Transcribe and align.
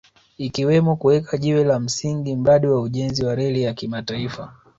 ikiwemo 0.37 0.95
kuweka 0.95 1.37
jiwe 1.37 1.63
la 1.63 1.79
msingi 1.79 2.31
la 2.31 2.37
mradi 2.37 2.67
wa 2.67 2.81
ujenzi 2.81 3.25
wa 3.25 3.35
reli 3.35 3.63
ya 3.63 3.73
kimataifa 3.73 4.53